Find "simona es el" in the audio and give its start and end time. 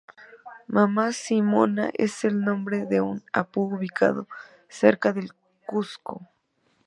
1.13-2.41